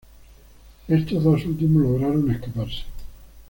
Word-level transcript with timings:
Estos 0.87 1.23
dos 1.23 1.45
últimos 1.45 1.83
lograron 1.83 2.31
escaparse. 2.31 2.85